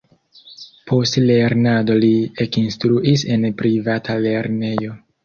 [0.91, 2.09] Post lernado li
[2.45, 4.97] ekinstruis en privata lernejo.